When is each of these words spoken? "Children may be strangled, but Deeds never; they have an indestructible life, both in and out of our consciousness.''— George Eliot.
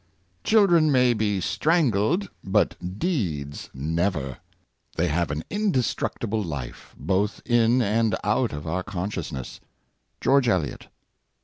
"Children 0.43 0.91
may 0.91 1.13
be 1.13 1.39
strangled, 1.41 2.27
but 2.43 2.97
Deeds 2.97 3.69
never; 3.71 4.39
they 4.95 5.07
have 5.09 5.29
an 5.29 5.43
indestructible 5.51 6.41
life, 6.41 6.95
both 6.97 7.39
in 7.45 7.83
and 7.83 8.15
out 8.23 8.51
of 8.51 8.65
our 8.65 8.81
consciousness.''— 8.81 9.59
George 10.19 10.47
Eliot. 10.49 10.87